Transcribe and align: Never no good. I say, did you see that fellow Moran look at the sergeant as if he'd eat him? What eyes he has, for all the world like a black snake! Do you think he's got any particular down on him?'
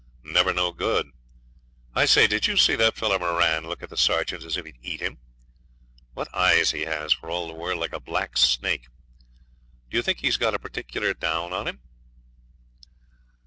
Never 0.23 0.51
no 0.51 0.71
good. 0.71 1.11
I 1.93 2.05
say, 2.05 2.25
did 2.25 2.47
you 2.47 2.57
see 2.57 2.73
that 2.73 2.95
fellow 2.95 3.19
Moran 3.19 3.67
look 3.67 3.83
at 3.83 3.91
the 3.91 3.95
sergeant 3.97 4.43
as 4.43 4.57
if 4.57 4.65
he'd 4.65 4.79
eat 4.81 4.99
him? 4.99 5.19
What 6.15 6.27
eyes 6.33 6.71
he 6.71 6.85
has, 6.85 7.13
for 7.13 7.29
all 7.29 7.45
the 7.47 7.53
world 7.53 7.77
like 7.79 7.93
a 7.93 7.99
black 7.99 8.35
snake! 8.35 8.87
Do 9.91 9.97
you 9.97 10.01
think 10.01 10.21
he's 10.21 10.37
got 10.37 10.55
any 10.55 10.57
particular 10.57 11.13
down 11.13 11.53
on 11.53 11.67
him?' 11.67 11.81